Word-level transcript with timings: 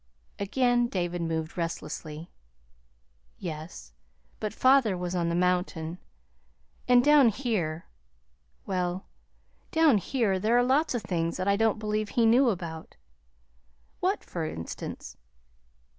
Again 0.39 0.87
David 0.87 1.21
moved 1.21 1.59
restlessly. 1.59 2.31
"Yes; 3.37 3.93
but 4.39 4.51
father 4.51 4.97
was 4.97 5.13
on 5.13 5.29
the 5.29 5.35
mountain. 5.35 5.99
And 6.87 7.03
down 7.05 7.29
here 7.29 7.85
well, 8.65 9.05
down 9.69 9.99
here 9.99 10.39
there 10.39 10.57
are 10.57 10.63
lots 10.63 10.95
of 10.95 11.03
things 11.03 11.37
that 11.37 11.47
I 11.47 11.55
don't 11.55 11.77
believe 11.77 12.09
he 12.09 12.25
knew 12.25 12.49
about." 12.49 12.95
"What, 13.99 14.23
for 14.23 14.43
instance?" 14.43 15.17